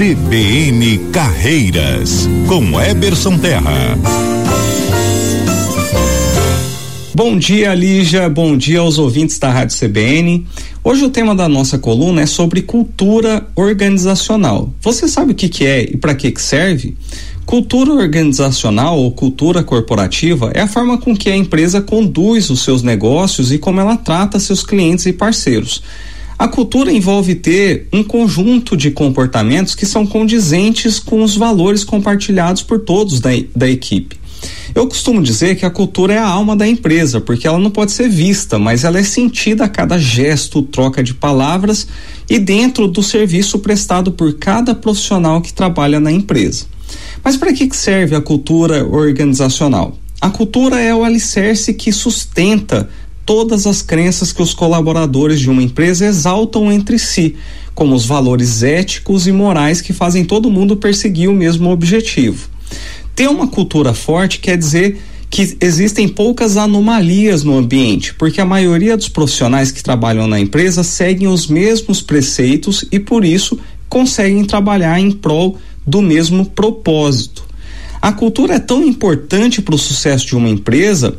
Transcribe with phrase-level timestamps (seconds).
[0.00, 3.98] CBN Carreiras, com Eberson Terra.
[7.14, 8.26] Bom dia, Lígia.
[8.30, 10.46] Bom dia aos ouvintes da Rádio CBN.
[10.82, 14.72] Hoje o tema da nossa coluna é sobre cultura organizacional.
[14.80, 16.96] Você sabe o que, que é e para que, que serve?
[17.44, 22.82] Cultura organizacional ou cultura corporativa é a forma com que a empresa conduz os seus
[22.82, 25.82] negócios e como ela trata seus clientes e parceiros.
[26.40, 32.62] A cultura envolve ter um conjunto de comportamentos que são condizentes com os valores compartilhados
[32.62, 34.18] por todos da, da equipe.
[34.74, 37.92] Eu costumo dizer que a cultura é a alma da empresa, porque ela não pode
[37.92, 41.86] ser vista, mas ela é sentida a cada gesto, troca de palavras
[42.26, 46.64] e dentro do serviço prestado por cada profissional que trabalha na empresa.
[47.22, 49.94] Mas para que serve a cultura organizacional?
[50.18, 52.88] A cultura é o alicerce que sustenta
[53.30, 57.36] todas as crenças que os colaboradores de uma empresa exaltam entre si,
[57.76, 62.48] como os valores éticos e morais que fazem todo mundo perseguir o mesmo objetivo.
[63.14, 68.96] Ter uma cultura forte quer dizer que existem poucas anomalias no ambiente, porque a maioria
[68.96, 73.56] dos profissionais que trabalham na empresa seguem os mesmos preceitos e por isso
[73.88, 77.44] conseguem trabalhar em prol do mesmo propósito.
[78.02, 81.16] A cultura é tão importante para o sucesso de uma empresa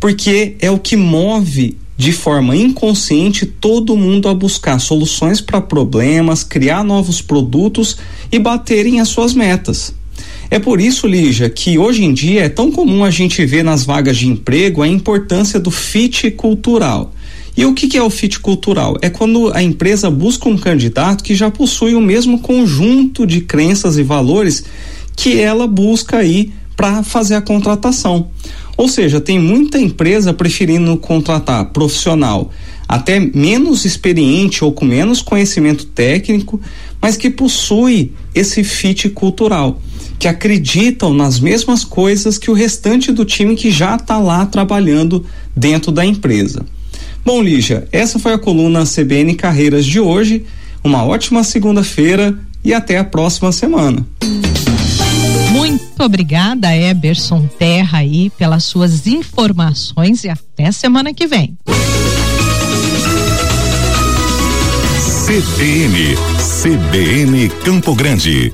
[0.00, 6.42] porque é o que move de forma inconsciente todo mundo a buscar soluções para problemas,
[6.42, 7.98] criar novos produtos
[8.32, 9.94] e baterem as suas metas.
[10.50, 13.84] É por isso, Lígia, que hoje em dia é tão comum a gente ver nas
[13.84, 17.12] vagas de emprego a importância do fit cultural.
[17.56, 18.96] E o que, que é o fit cultural?
[19.02, 23.98] É quando a empresa busca um candidato que já possui o mesmo conjunto de crenças
[23.98, 24.64] e valores
[25.14, 28.30] que ela busca aí para fazer a contratação.
[28.80, 32.50] Ou seja, tem muita empresa preferindo contratar profissional
[32.88, 36.58] até menos experiente ou com menos conhecimento técnico,
[36.98, 39.82] mas que possui esse fit cultural,
[40.18, 45.26] que acreditam nas mesmas coisas que o restante do time que já está lá trabalhando
[45.54, 46.64] dentro da empresa.
[47.22, 50.46] Bom, Lígia, essa foi a coluna CBN Carreiras de hoje.
[50.82, 52.34] Uma ótima segunda-feira
[52.64, 54.06] e até a próxima semana.
[55.52, 61.56] Muito obrigada, Eberson Terra, aí, pelas suas informações e até semana que vem.
[65.26, 66.16] CBN,
[66.62, 68.52] CBN Campo Grande.